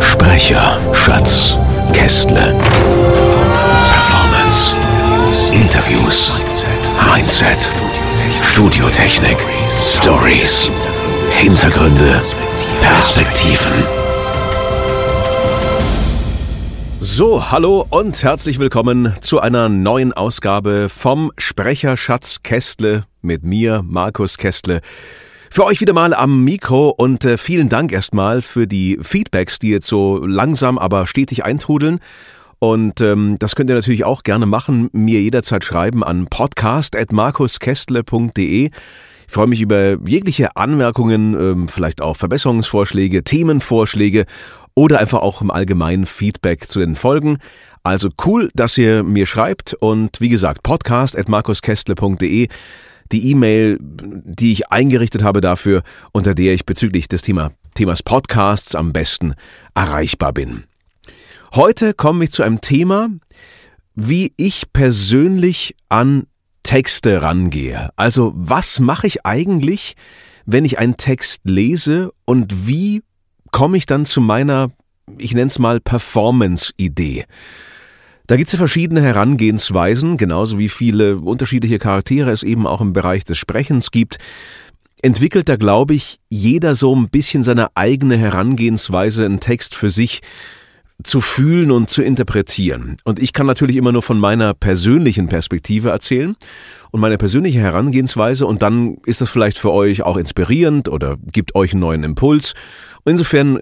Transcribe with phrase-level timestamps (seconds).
[0.00, 1.56] Sprecher Schatz
[1.92, 2.54] Kästle.
[3.92, 4.74] Performance,
[5.52, 6.40] Interviews,
[7.14, 7.70] Mindset,
[8.42, 9.38] Studiotechnik,
[9.78, 10.70] Stories,
[11.38, 12.20] Hintergründe,
[12.82, 13.72] Perspektiven.
[17.00, 24.38] So, hallo und herzlich willkommen zu einer neuen Ausgabe vom Sprecherschatz Kästle mit mir, Markus
[24.38, 24.80] Kästle.
[25.52, 29.70] Für euch wieder mal am Mikro und äh, vielen Dank erstmal für die Feedbacks, die
[29.70, 31.98] jetzt so langsam, aber stetig eintrudeln.
[32.60, 38.66] Und ähm, das könnt ihr natürlich auch gerne machen, mir jederzeit schreiben an podcast.markuskästle.de.
[38.66, 44.26] Ich freue mich über jegliche Anmerkungen, ähm, vielleicht auch Verbesserungsvorschläge, Themenvorschläge
[44.74, 47.38] oder einfach auch im Allgemeinen Feedback zu den Folgen.
[47.82, 52.46] Also cool, dass ihr mir schreibt und wie gesagt, podcast.markuskästle.de
[53.12, 58.74] die E-Mail, die ich eingerichtet habe dafür, unter der ich bezüglich des Thema, Themas Podcasts
[58.74, 59.34] am besten
[59.74, 60.64] erreichbar bin.
[61.54, 63.08] Heute komme ich zu einem Thema,
[63.94, 66.26] wie ich persönlich an
[66.62, 67.90] Texte rangehe.
[67.96, 69.96] Also was mache ich eigentlich,
[70.46, 73.02] wenn ich einen Text lese und wie
[73.50, 74.70] komme ich dann zu meiner,
[75.18, 77.24] ich nenne es mal Performance-Idee?
[78.30, 82.92] Da gibt es ja verschiedene Herangehensweisen, genauso wie viele unterschiedliche Charaktere es eben auch im
[82.92, 84.18] Bereich des Sprechens gibt.
[85.02, 90.20] Entwickelt da, glaube ich, jeder so ein bisschen seine eigene Herangehensweise, einen Text für sich
[91.02, 92.98] zu fühlen und zu interpretieren.
[93.02, 96.36] Und ich kann natürlich immer nur von meiner persönlichen Perspektive erzählen
[96.92, 101.56] und meine persönliche Herangehensweise und dann ist das vielleicht für euch auch inspirierend oder gibt
[101.56, 102.54] euch einen neuen Impuls.
[103.02, 103.58] Und insofern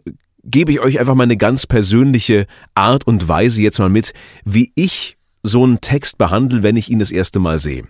[0.51, 4.13] gebe ich euch einfach meine ganz persönliche Art und Weise jetzt mal mit,
[4.45, 7.85] wie ich so einen Text behandle, wenn ich ihn das erste Mal sehe.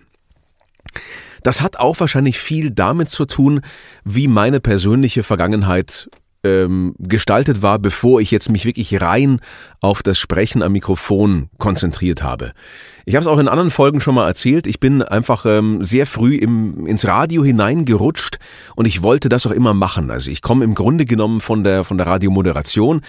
[1.43, 3.61] Das hat auch wahrscheinlich viel damit zu tun,
[4.03, 6.09] wie meine persönliche Vergangenheit
[6.43, 9.39] ähm, gestaltet war, bevor ich jetzt mich wirklich rein
[9.81, 12.53] auf das Sprechen am Mikrofon konzentriert habe.
[13.05, 14.67] Ich habe es auch in anderen Folgen schon mal erzählt.
[14.67, 18.39] Ich bin einfach ähm, sehr früh im, ins Radio hineingerutscht
[18.75, 20.11] und ich wollte das auch immer machen.
[20.11, 23.01] Also ich komme im Grunde genommen von der von der Radiomoderation,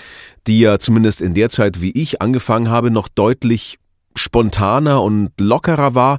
[0.46, 3.78] die ja zumindest in der Zeit, wie ich angefangen habe, noch deutlich
[4.16, 6.18] spontaner und lockerer war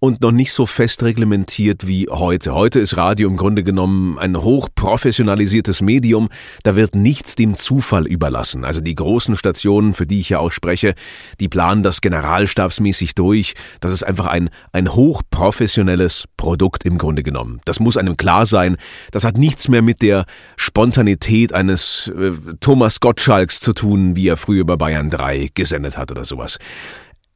[0.00, 2.54] und noch nicht so fest reglementiert wie heute.
[2.54, 6.28] Heute ist Radio im Grunde genommen ein hochprofessionalisiertes Medium.
[6.62, 8.64] Da wird nichts dem Zufall überlassen.
[8.64, 10.94] Also die großen Stationen, für die ich ja auch spreche,
[11.40, 13.54] die planen das generalstabsmäßig durch.
[13.80, 17.60] Das ist einfach ein, ein hochprofessionelles Produkt im Grunde genommen.
[17.64, 18.76] Das muss einem klar sein.
[19.10, 20.26] Das hat nichts mehr mit der
[20.56, 26.12] Spontanität eines äh, Thomas Gottschalks zu tun, wie er früher bei Bayern 3 gesendet hat
[26.12, 26.58] oder sowas.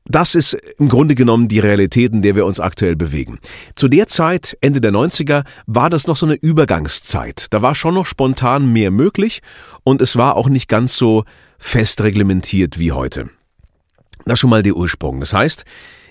[0.05, 3.39] Das ist im Grunde genommen die Realität, in der wir uns aktuell bewegen.
[3.77, 7.47] Zu der Zeit, Ende der 90er, war das noch so eine Übergangszeit.
[7.51, 9.43] Da war schon noch spontan mehr möglich
[9.85, 11.25] und es war auch nicht ganz so
[11.59, 13.31] fest reglementiert wie heute.
[14.25, 15.21] Das ist schon mal der Ursprung.
[15.21, 15.65] Das heißt,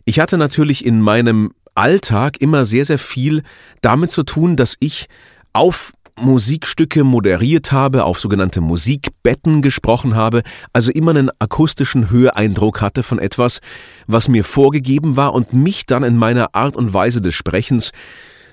[0.05, 3.43] ich hatte natürlich in meinem Alltag immer sehr, sehr viel
[3.81, 5.07] damit zu tun, dass ich
[5.53, 10.43] auf Musikstücke moderiert habe, auf sogenannte Musikbetten gesprochen habe,
[10.73, 13.59] also immer einen akustischen Höreindruck hatte von etwas,
[14.07, 17.91] was mir vorgegeben war und mich dann in meiner Art und Weise des Sprechens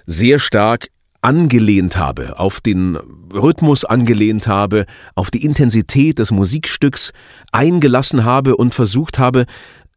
[0.06, 0.88] sehr stark
[1.20, 2.96] angelehnt habe, auf den
[3.32, 7.12] Rhythmus angelehnt habe, auf die Intensität des Musikstücks
[7.52, 9.46] eingelassen habe und versucht habe,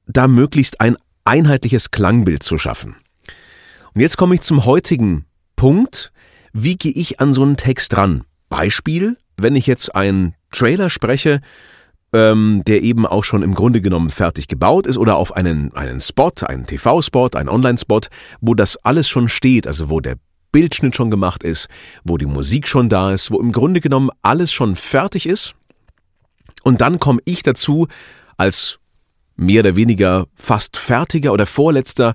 [0.07, 2.95] da möglichst ein einheitliches Klangbild zu schaffen.
[3.93, 6.11] Und jetzt komme ich zum heutigen Punkt,
[6.53, 8.23] wie gehe ich an so einen Text ran?
[8.49, 11.39] Beispiel, wenn ich jetzt einen Trailer spreche,
[12.13, 16.01] ähm, der eben auch schon im Grunde genommen fertig gebaut ist oder auf einen, einen
[16.01, 18.01] Spot, einen TV-Spot, einen Online-Spot,
[18.41, 20.15] wo das alles schon steht, also wo der
[20.51, 21.69] Bildschnitt schon gemacht ist,
[22.03, 25.53] wo die Musik schon da ist, wo im Grunde genommen alles schon fertig ist.
[26.63, 27.87] Und dann komme ich dazu
[28.37, 28.79] als
[29.37, 32.13] mehr oder weniger fast fertiger oder vorletzter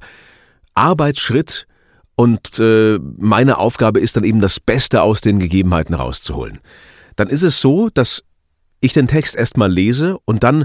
[0.75, 1.67] Arbeitsschritt
[2.17, 6.61] und äh, meine Aufgabe ist dann eben das Beste aus den Gegebenheiten rauszuholen.
[7.15, 8.25] Dann ist es so, dass
[8.81, 10.65] ich den Text erstmal lese und dann,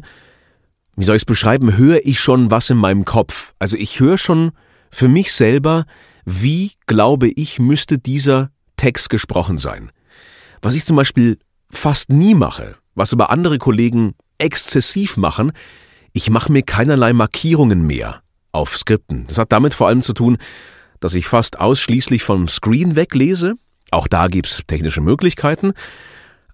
[0.96, 3.54] wie soll ich es beschreiben, höre ich schon was in meinem Kopf.
[3.60, 4.52] Also ich höre schon
[4.90, 5.86] für mich selber,
[6.26, 9.92] wie glaube ich, müsste dieser Text gesprochen sein.
[10.62, 11.38] Was ich zum Beispiel
[11.70, 15.52] fast nie mache, was aber andere Kollegen exzessiv machen,
[16.14, 18.22] ich mache mir keinerlei Markierungen mehr
[18.52, 19.26] auf Skripten.
[19.28, 20.38] Das hat damit vor allem zu tun,
[21.02, 23.56] dass ich fast ausschließlich vom Screen weglese.
[23.90, 25.74] Auch da gibt's technische Möglichkeiten.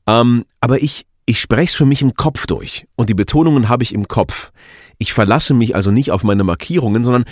[0.08, 2.88] Ähm, aber ich, ich spreche es für mich im Kopf durch.
[2.96, 4.52] Und die Betonungen habe ich im Kopf.
[4.98, 7.26] Ich verlasse mich also nicht auf meine Markierungen, sondern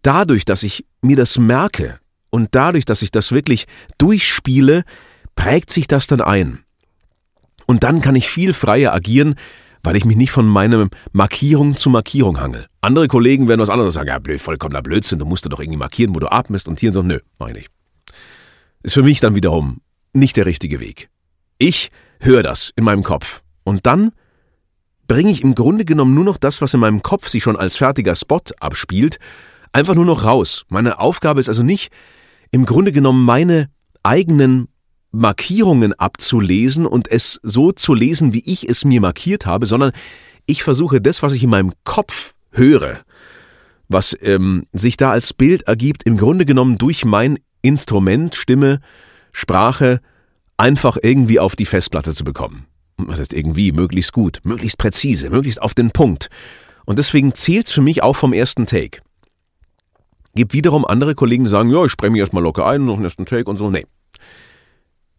[0.00, 3.66] dadurch, dass ich mir das merke und dadurch, dass ich das wirklich
[3.98, 4.82] durchspiele,
[5.36, 6.64] prägt sich das dann ein.
[7.66, 9.36] Und dann kann ich viel freier agieren,
[9.82, 12.66] weil ich mich nicht von meiner Markierung zu Markierung hangel.
[12.80, 16.14] Andere Kollegen werden was anderes sagen, ja, blöd, vollkommener Blödsinn, du musst doch irgendwie markieren,
[16.14, 17.02] wo du atmest und hier und so.
[17.02, 17.66] Nö, meine ich.
[18.82, 19.80] Ist für mich dann wiederum
[20.12, 21.08] nicht der richtige Weg.
[21.58, 21.90] Ich
[22.20, 23.42] höre das in meinem Kopf.
[23.64, 24.12] Und dann
[25.08, 27.76] bringe ich im Grunde genommen nur noch das, was in meinem Kopf sich schon als
[27.76, 29.18] fertiger Spot abspielt,
[29.72, 30.64] einfach nur noch raus.
[30.68, 31.92] Meine Aufgabe ist also nicht,
[32.50, 33.68] im Grunde genommen meine
[34.02, 34.68] eigenen
[35.12, 39.92] Markierungen abzulesen und es so zu lesen, wie ich es mir markiert habe, sondern
[40.46, 43.00] ich versuche das, was ich in meinem Kopf höre,
[43.88, 48.80] was ähm, sich da als Bild ergibt, im Grunde genommen durch mein Instrument, Stimme,
[49.32, 50.00] Sprache,
[50.56, 52.66] einfach irgendwie auf die Festplatte zu bekommen.
[52.96, 53.72] Was heißt irgendwie?
[53.72, 56.28] Möglichst gut, möglichst präzise, möglichst auf den Punkt.
[56.84, 59.00] Und deswegen zählt's für mich auch vom ersten Take.
[60.34, 63.04] Gibt wiederum andere Kollegen, die sagen, ja, ich spreche mich erstmal locker ein, noch einen
[63.04, 63.70] ersten Take und so.
[63.70, 63.86] Nee.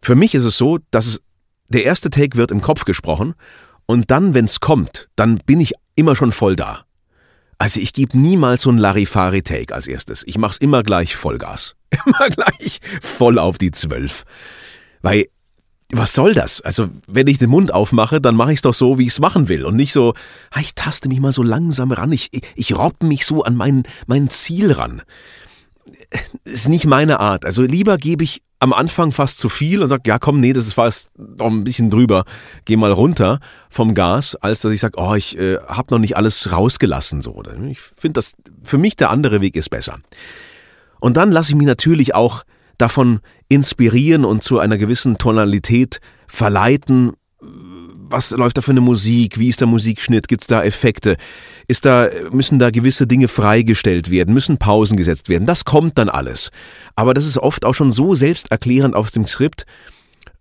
[0.04, 1.22] Für mich ist es so, dass es,
[1.68, 3.34] der erste Take wird im Kopf gesprochen
[3.86, 6.84] und dann, wenn es kommt, dann bin ich immer schon voll da.
[7.56, 10.22] Also ich gebe niemals so ein Larifari-Take als erstes.
[10.26, 11.76] Ich mach's immer gleich Vollgas.
[12.06, 14.24] Immer gleich voll auf die Zwölf.
[15.00, 15.26] Weil,
[15.92, 16.60] was soll das?
[16.60, 19.20] Also, wenn ich den Mund aufmache, dann mache ich es doch so, wie ich es
[19.20, 19.64] machen will.
[19.64, 20.12] Und nicht so,
[20.50, 23.54] ah, ich taste mich mal so langsam ran, ich, ich, ich robbe mich so an
[23.54, 25.02] mein, mein Ziel ran.
[26.42, 27.44] Ist nicht meine Art.
[27.44, 30.66] Also lieber gebe ich am Anfang fast zu viel und sage, ja komm, nee, das
[30.66, 32.24] ist fast noch ein bisschen drüber,
[32.64, 33.38] geh mal runter
[33.68, 37.20] vom Gas, als dass ich sage, oh, ich äh, habe noch nicht alles rausgelassen.
[37.20, 37.42] So.
[37.68, 38.32] Ich finde das,
[38.62, 39.98] für mich der andere Weg ist besser.
[40.98, 42.44] Und dann lasse ich mich natürlich auch
[42.78, 47.12] davon inspirieren und zu einer gewissen Tonalität verleiten,
[48.14, 51.16] was läuft da für eine Musik, wie ist der Musikschnitt, gibt's da Effekte,
[51.66, 56.08] ist da, müssen da gewisse Dinge freigestellt werden, müssen Pausen gesetzt werden, das kommt dann
[56.08, 56.50] alles.
[56.94, 59.66] Aber das ist oft auch schon so selbsterklärend aus dem Skript,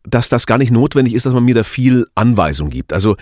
[0.03, 2.93] dass das gar nicht notwendig ist, dass man mir da viel Anweisung gibt.
[2.93, 3.15] Also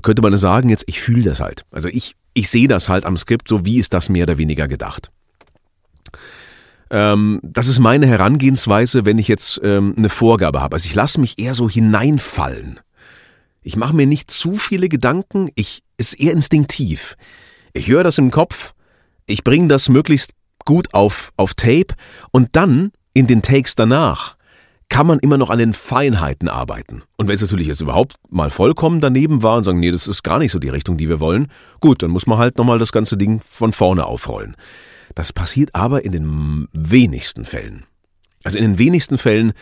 [0.00, 1.64] könnte man sagen jetzt, ich fühle das halt.
[1.70, 4.68] Also ich, ich sehe das halt am Skript, so wie ist das mehr oder weniger
[4.68, 5.10] gedacht.
[6.90, 10.76] Ähm, das ist meine Herangehensweise, wenn ich jetzt ähm, eine Vorgabe habe.
[10.76, 12.80] Also ich lasse mich eher so hineinfallen.
[13.62, 17.16] Ich mache mir nicht zu viele Gedanken, ich ist eher instinktiv.
[17.72, 18.74] Ich höre das im Kopf,
[19.26, 20.32] ich bringe das möglichst
[20.64, 21.94] gut auf, auf Tape
[22.32, 24.36] und dann in den Takes danach
[24.88, 27.02] kann man immer noch an den Feinheiten arbeiten.
[27.16, 30.22] Und wenn es natürlich jetzt überhaupt mal vollkommen daneben war und sagen, nee, das ist
[30.22, 31.48] gar nicht so die Richtung, die wir wollen,
[31.80, 34.54] gut, dann muss man halt nochmal das ganze Ding von vorne aufrollen.
[35.14, 37.84] Das passiert aber in den wenigsten Fällen.
[38.44, 39.52] Also in den wenigsten Fällen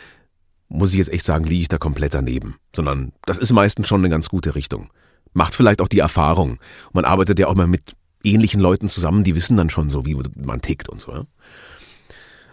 [0.70, 4.00] muss ich jetzt echt sagen, liege ich da komplett daneben, sondern das ist meistens schon
[4.00, 4.90] eine ganz gute Richtung.
[5.34, 6.58] Macht vielleicht auch die Erfahrung.
[6.92, 10.16] Man arbeitet ja auch mal mit ähnlichen Leuten zusammen, die wissen dann schon so, wie
[10.36, 11.12] man tickt und so.
[11.12, 11.24] Ja?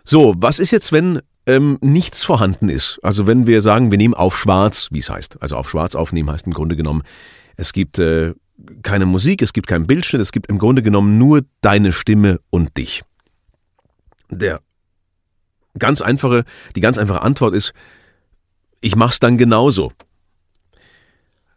[0.03, 2.99] So, was ist jetzt, wenn ähm, nichts vorhanden ist?
[3.03, 5.41] Also wenn wir sagen, wir nehmen auf schwarz, wie es heißt.
[5.41, 7.03] Also auf schwarz aufnehmen heißt im Grunde genommen,
[7.55, 8.33] es gibt äh,
[8.81, 12.77] keine Musik, es gibt keinen Bildschnitt, es gibt im Grunde genommen nur deine Stimme und
[12.77, 13.03] dich.
[14.29, 14.61] Der
[15.77, 16.43] ganz einfache,
[16.75, 17.73] die ganz einfache Antwort ist,
[18.81, 19.91] ich mach's dann genauso.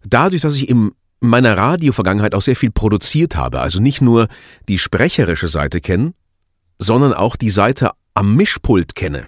[0.05, 4.29] Dadurch, dass ich in meiner Radiovergangenheit auch sehr viel produziert habe, also nicht nur
[4.69, 6.15] die sprecherische Seite kenne,
[6.79, 9.27] sondern auch die Seite am Mischpult kenne,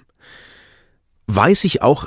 [1.26, 2.06] weiß ich auch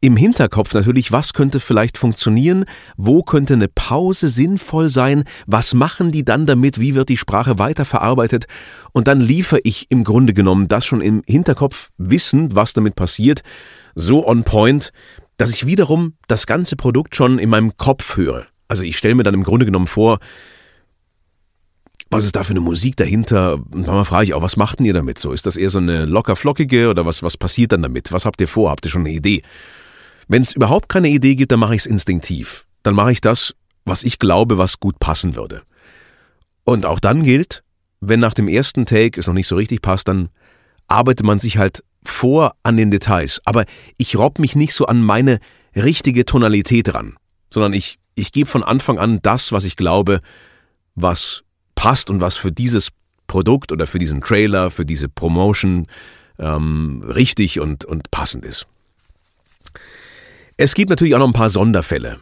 [0.00, 2.64] im Hinterkopf natürlich, was könnte vielleicht funktionieren,
[2.96, 7.58] wo könnte eine Pause sinnvoll sein, was machen die dann damit, wie wird die Sprache
[7.58, 8.46] weiterverarbeitet
[8.92, 13.42] und dann liefere ich im Grunde genommen das schon im Hinterkopf wissend, was damit passiert
[13.94, 14.92] so on point,
[15.38, 18.46] dass ich wiederum das ganze Produkt schon in meinem Kopf höre.
[18.68, 20.18] Also ich stelle mir dann im Grunde genommen vor,
[22.10, 23.54] was ist da für eine Musik dahinter?
[23.54, 25.32] Und manchmal frage ich auch, was macht denn ihr damit so?
[25.32, 28.12] Ist das eher so eine locker flockige oder was, was passiert dann damit?
[28.12, 28.70] Was habt ihr vor?
[28.70, 29.42] Habt ihr schon eine Idee?
[30.28, 32.66] Wenn es überhaupt keine Idee gibt, dann mache ich es instinktiv.
[32.82, 33.54] Dann mache ich das,
[33.84, 35.62] was ich glaube, was gut passen würde.
[36.64, 37.62] Und auch dann gilt,
[38.00, 40.28] wenn nach dem ersten Take es noch nicht so richtig passt, dann
[40.88, 43.64] arbeitet man sich halt vor an den Details, aber
[43.96, 45.40] ich robb mich nicht so an meine
[45.74, 47.16] richtige Tonalität ran,
[47.52, 50.20] sondern ich, ich gebe von Anfang an das, was ich glaube,
[50.94, 51.42] was
[51.74, 52.90] passt und was für dieses
[53.26, 55.86] Produkt oder für diesen Trailer, für diese Promotion
[56.38, 58.66] ähm, richtig und, und passend ist.
[60.58, 62.18] Es gibt natürlich auch noch ein paar Sonderfälle.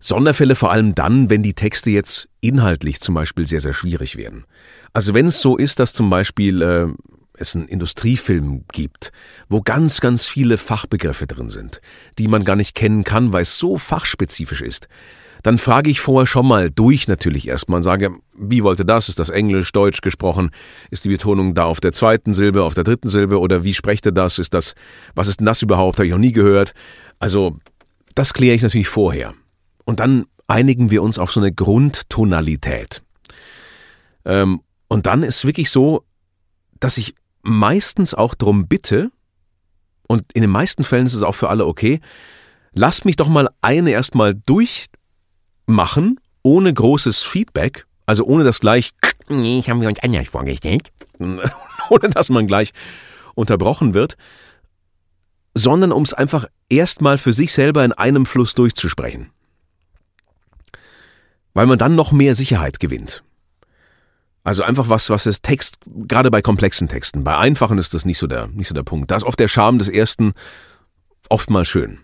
[0.00, 4.44] Sonderfälle vor allem dann, wenn die Texte jetzt inhaltlich zum Beispiel sehr, sehr schwierig werden.
[4.94, 6.86] Also wenn es so ist, dass zum Beispiel äh,
[7.36, 9.12] es einen Industriefilm gibt,
[9.50, 11.82] wo ganz, ganz viele Fachbegriffe drin sind,
[12.18, 14.88] die man gar nicht kennen kann, weil es so fachspezifisch ist,
[15.44, 19.10] dann frage ich vorher schon mal durch natürlich erstmal und sage, wie wollte das?
[19.10, 20.50] Ist das Englisch, Deutsch gesprochen?
[20.90, 24.06] Ist die Betonung da auf der zweiten Silbe, auf der dritten Silbe oder wie sprecht
[24.06, 24.38] ihr das?
[24.38, 24.74] Ist das,
[25.14, 25.98] was ist denn das überhaupt?
[25.98, 26.72] Habe ich noch nie gehört.
[27.18, 27.58] Also,
[28.14, 29.34] das kläre ich natürlich vorher.
[29.84, 33.02] Und dann einigen wir uns auf so eine Grundtonalität.
[34.24, 36.04] Ähm, und dann ist wirklich so,
[36.80, 39.10] dass ich meistens auch darum bitte,
[40.06, 42.00] und in den meisten Fällen ist es auch für alle okay,
[42.72, 44.86] lasst mich doch mal eine erstmal durch
[45.66, 48.92] machen, ohne großes Feedback, also ohne das gleich,
[49.28, 52.72] nee, haben wir uns anders vorgestellt, ohne dass man gleich
[53.34, 54.16] unterbrochen wird,
[55.54, 59.30] sondern um es einfach erstmal für sich selber in einem Fluss durchzusprechen.
[61.52, 63.22] Weil man dann noch mehr Sicherheit gewinnt.
[64.42, 68.18] Also einfach was, was das Text, gerade bei komplexen Texten, bei einfachen ist das nicht
[68.18, 69.10] so der, nicht so der Punkt.
[69.10, 70.32] Da ist oft der Charme des ersten
[71.30, 72.00] oft mal schön.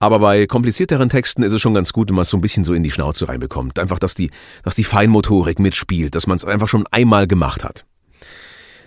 [0.00, 2.64] Aber bei komplizierteren Texten ist es schon ganz gut, wenn man es so ein bisschen
[2.64, 3.78] so in die Schnauze reinbekommt.
[3.78, 4.30] Einfach, dass die,
[4.62, 7.84] dass die Feinmotorik mitspielt, dass man es einfach schon einmal gemacht hat.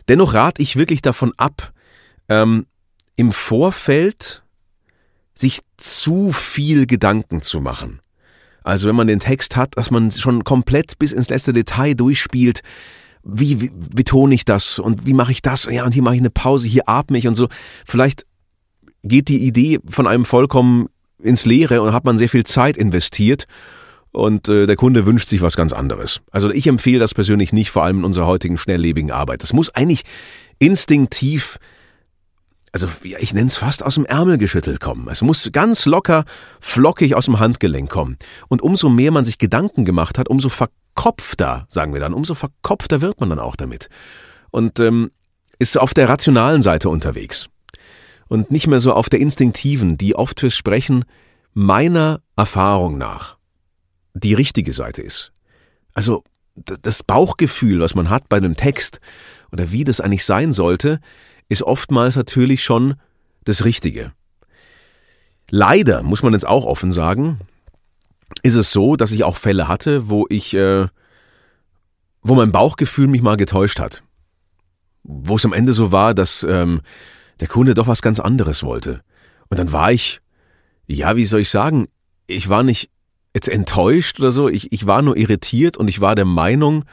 [0.07, 1.73] Dennoch rate ich wirklich davon ab,
[2.29, 2.65] ähm,
[3.15, 4.40] im Vorfeld
[5.33, 7.99] sich zu viel Gedanken zu machen.
[8.63, 12.61] Also wenn man den Text hat, dass man schon komplett bis ins letzte Detail durchspielt,
[13.23, 15.65] wie, wie betone ich das und wie mache ich das?
[15.65, 17.49] Ja, und hier mache ich eine Pause, hier atme ich und so.
[17.85, 18.25] Vielleicht
[19.03, 20.87] geht die Idee von einem vollkommen
[21.19, 23.47] ins Leere und hat man sehr viel Zeit investiert
[24.11, 26.21] und äh, der Kunde wünscht sich was ganz anderes.
[26.31, 29.41] Also ich empfehle das persönlich nicht, vor allem in unserer heutigen schnelllebigen Arbeit.
[29.43, 30.03] Das muss eigentlich
[30.59, 31.57] instinktiv,
[32.71, 35.07] also ich nenne es fast aus dem Ärmel geschüttelt kommen.
[35.09, 36.23] Es muss ganz locker,
[36.61, 38.17] flockig aus dem Handgelenk kommen.
[38.47, 43.01] Und umso mehr man sich Gedanken gemacht hat, umso verkopfter, sagen wir dann, umso verkopfter
[43.01, 43.89] wird man dann auch damit.
[44.51, 45.11] Und ähm,
[45.59, 47.47] ist auf der rationalen Seite unterwegs
[48.27, 51.03] und nicht mehr so auf der instinktiven, die oft fürs Sprechen
[51.53, 53.37] meiner Erfahrung nach
[54.13, 55.31] die richtige Seite ist.
[55.93, 56.23] Also
[56.55, 58.99] das Bauchgefühl, was man hat bei einem Text
[59.51, 60.99] oder wie das eigentlich sein sollte,
[61.51, 62.95] ist oftmals natürlich schon
[63.43, 64.13] das Richtige.
[65.49, 67.41] Leider, muss man jetzt auch offen sagen,
[68.41, 70.87] ist es so, dass ich auch Fälle hatte, wo ich, äh,
[72.21, 74.01] wo mein Bauchgefühl mich mal getäuscht hat.
[75.03, 76.79] Wo es am Ende so war, dass ähm,
[77.41, 79.01] der Kunde doch was ganz anderes wollte.
[79.49, 80.21] Und dann war ich,
[80.87, 81.89] ja, wie soll ich sagen,
[82.27, 82.89] ich war nicht
[83.35, 86.85] jetzt enttäuscht oder so, ich, ich war nur irritiert und ich war der Meinung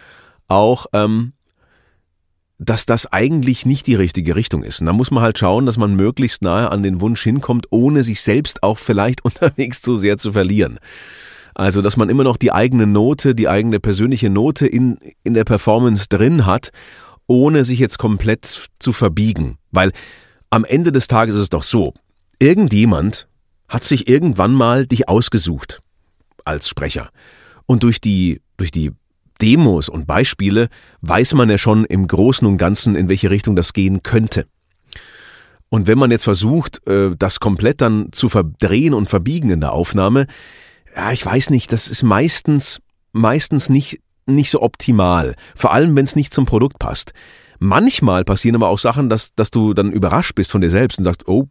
[0.48, 1.32] auch, ähm,
[2.58, 4.80] dass das eigentlich nicht die richtige Richtung ist.
[4.80, 8.02] Und da muss man halt schauen, dass man möglichst nahe an den Wunsch hinkommt, ohne
[8.02, 10.78] sich selbst auch vielleicht unterwegs zu sehr zu verlieren.
[11.54, 15.44] Also, dass man immer noch die eigene Note, die eigene persönliche Note in, in der
[15.44, 16.70] Performance drin hat,
[17.26, 19.58] ohne sich jetzt komplett zu verbiegen.
[19.70, 19.92] Weil
[20.50, 21.94] am Ende des Tages ist es doch so,
[22.38, 23.28] irgendjemand
[23.68, 25.80] hat sich irgendwann mal dich ausgesucht
[26.44, 27.10] als Sprecher.
[27.66, 28.92] Und durch die, durch die
[29.40, 30.68] Demos und Beispiele
[31.00, 34.46] weiß man ja schon im Großen und Ganzen, in welche Richtung das gehen könnte.
[35.70, 39.72] Und wenn man jetzt versucht, äh, das komplett dann zu verdrehen und verbiegen in der
[39.72, 40.26] Aufnahme,
[40.96, 42.80] ja, ich weiß nicht, das ist meistens,
[43.12, 45.34] meistens nicht, nicht so optimal.
[45.54, 47.12] Vor allem, wenn es nicht zum Produkt passt.
[47.58, 51.04] Manchmal passieren aber auch Sachen, dass, dass du dann überrascht bist von dir selbst und
[51.04, 51.48] sagst, oh,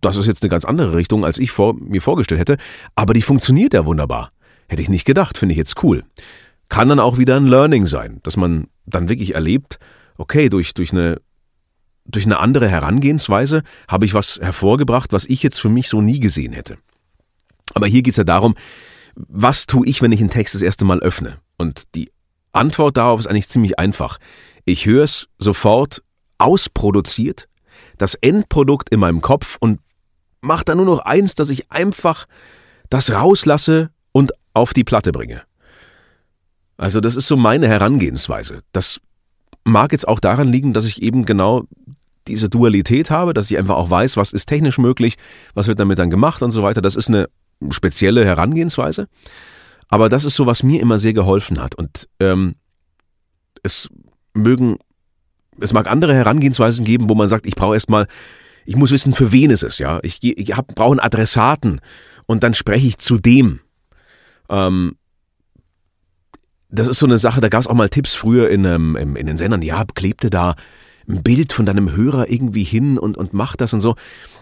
[0.00, 2.56] das ist jetzt eine ganz andere Richtung, als ich vor, mir vorgestellt hätte,
[2.94, 4.30] aber die funktioniert ja wunderbar.
[4.68, 6.04] Hätte ich nicht gedacht, finde ich jetzt cool.
[6.68, 9.78] Kann dann auch wieder ein Learning sein, dass man dann wirklich erlebt,
[10.16, 11.20] okay, durch, durch eine
[12.10, 16.20] durch eine andere Herangehensweise habe ich was hervorgebracht, was ich jetzt für mich so nie
[16.20, 16.78] gesehen hätte.
[17.74, 18.54] Aber hier geht es ja darum,
[19.14, 21.38] was tue ich, wenn ich einen Text das erste Mal öffne?
[21.58, 22.10] Und die
[22.52, 24.18] Antwort darauf ist eigentlich ziemlich einfach.
[24.64, 26.02] Ich höre es sofort
[26.38, 27.48] ausproduziert,
[27.98, 29.80] das Endprodukt in meinem Kopf und
[30.40, 32.26] mache dann nur noch eins, dass ich einfach
[32.90, 35.42] das rauslasse und auf die Platte bringe.
[36.78, 38.62] Also das ist so meine Herangehensweise.
[38.72, 39.00] Das
[39.64, 41.64] mag jetzt auch daran liegen, dass ich eben genau
[42.28, 45.16] diese Dualität habe, dass ich einfach auch weiß, was ist technisch möglich,
[45.54, 46.80] was wird damit dann gemacht und so weiter.
[46.80, 47.28] Das ist eine
[47.70, 49.08] spezielle Herangehensweise.
[49.88, 51.74] Aber das ist so, was mir immer sehr geholfen hat.
[51.74, 52.54] Und ähm,
[53.62, 53.88] es
[54.34, 54.78] mögen,
[55.60, 58.06] es mag andere Herangehensweisen geben, wo man sagt, ich brauche erstmal,
[58.66, 59.98] ich muss wissen, für wen ist es, ja.
[60.02, 61.80] Ich, ich brauche einen Adressaten
[62.26, 63.60] und dann spreche ich zu dem.
[64.50, 64.96] Ähm,
[66.70, 69.26] das ist so eine Sache, da gab es auch mal Tipps früher in, ähm, in
[69.26, 70.54] den Sendern, ja, klebte da
[71.08, 73.96] ein Bild von deinem Hörer irgendwie hin und, und mach das und so.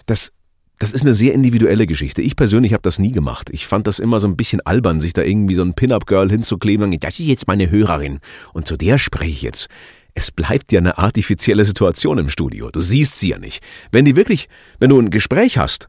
[0.06, 0.32] Das,
[0.78, 2.22] das ist eine sehr individuelle Geschichte.
[2.22, 3.50] Ich persönlich habe das nie gemacht.
[3.50, 6.84] Ich fand das immer so ein bisschen albern, sich da irgendwie so ein Pin-Up-Girl hinzukleben
[6.92, 8.18] und das ist jetzt meine Hörerin
[8.52, 9.68] und zu der spreche ich jetzt.
[10.14, 12.70] Es bleibt ja eine artifizielle Situation im Studio.
[12.70, 13.62] Du siehst sie ja nicht.
[13.92, 14.48] Wenn die wirklich,
[14.80, 15.88] wenn du ein Gespräch hast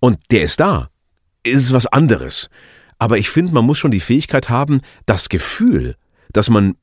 [0.00, 0.90] und der ist da,
[1.42, 2.48] ist es was anderes.
[2.98, 5.96] Aber ich finde, man muss schon die Fähigkeit haben, das Gefühl,
[6.32, 6.76] dass man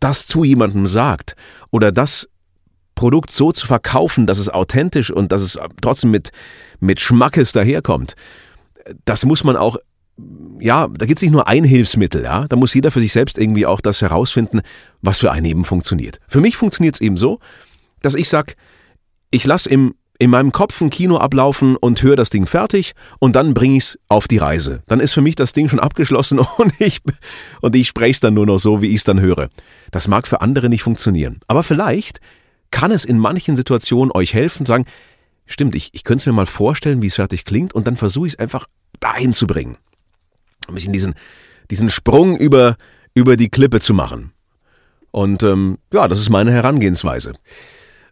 [0.00, 1.36] das zu jemandem sagt
[1.70, 2.28] oder das
[2.94, 6.30] Produkt so zu verkaufen, dass es authentisch und dass es trotzdem mit,
[6.80, 8.14] mit Schmackes daherkommt.
[9.04, 9.76] Das muss man auch,
[10.60, 13.38] ja, da gibt es nicht nur ein Hilfsmittel, ja, da muss jeder für sich selbst
[13.38, 14.60] irgendwie auch das herausfinden,
[15.02, 16.20] was für einen eben funktioniert.
[16.28, 17.40] Für mich funktioniert es eben so,
[18.02, 18.54] dass ich sage,
[19.30, 23.34] ich lasse im in meinem Kopf ein Kino ablaufen und höre das Ding fertig und
[23.34, 24.82] dann bringe ich es auf die Reise.
[24.86, 27.00] Dann ist für mich das Ding schon abgeschlossen und ich,
[27.60, 29.48] und ich spreche es dann nur noch so, wie ich es dann höre.
[29.90, 31.40] Das mag für andere nicht funktionieren.
[31.46, 32.20] Aber vielleicht
[32.70, 34.86] kann es in manchen Situationen euch helfen, sagen,
[35.46, 38.26] stimmt, ich, ich könnte es mir mal vorstellen, wie es fertig klingt und dann versuche
[38.26, 38.66] ich es einfach
[39.00, 39.76] dahin zu bringen.
[40.68, 41.14] Ein bisschen diesen,
[41.70, 42.76] diesen Sprung über,
[43.14, 44.32] über die Klippe zu machen.
[45.10, 47.34] Und ähm, ja, das ist meine Herangehensweise.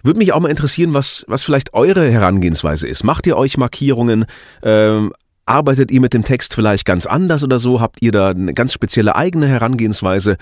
[0.03, 3.05] Würde mich auch mal interessieren, was, was vielleicht eure Herangehensweise ist.
[3.05, 4.25] Macht ihr euch Markierungen?
[4.63, 5.13] Ähm,
[5.47, 7.81] arbeitet ihr mit dem Text vielleicht ganz anders oder so?
[7.81, 10.37] Habt ihr da eine ganz spezielle eigene Herangehensweise?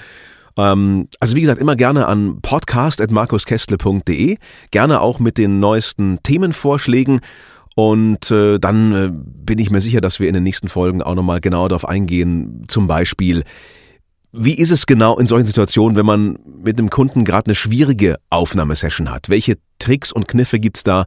[0.56, 4.38] Ähm, also wie gesagt, immer gerne an podcast.markuskestle.de,
[4.70, 7.20] gerne auch mit den neuesten Themenvorschlägen.
[7.76, 11.14] Und äh, dann äh, bin ich mir sicher, dass wir in den nächsten Folgen auch
[11.14, 12.64] nochmal genau darauf eingehen.
[12.68, 13.44] Zum Beispiel,
[14.32, 18.16] wie ist es genau in solchen Situationen, wenn man mit einem Kunden gerade eine schwierige
[18.30, 19.28] Aufnahmesession hat?
[19.28, 21.06] Welche Tricks und Kniffe gibt's da,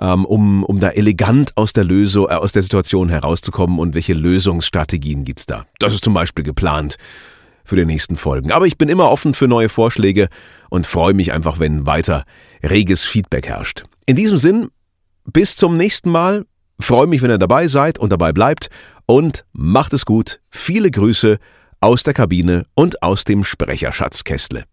[0.00, 4.14] ähm, um, um da elegant aus der Lösung, äh, aus der Situation herauszukommen und welche
[4.14, 5.66] Lösungsstrategien gibt's da?
[5.78, 6.96] Das ist zum Beispiel geplant
[7.64, 8.52] für die nächsten Folgen.
[8.52, 10.28] Aber ich bin immer offen für neue Vorschläge
[10.70, 12.24] und freue mich einfach, wenn weiter
[12.62, 13.84] reges Feedback herrscht.
[14.06, 14.68] In diesem Sinn,
[15.24, 16.44] bis zum nächsten Mal.
[16.80, 18.68] Freue mich, wenn ihr dabei seid und dabei bleibt
[19.06, 20.40] und macht es gut.
[20.50, 21.38] Viele Grüße
[21.82, 24.64] aus der Kabine und aus dem Sprecherschatzkästle.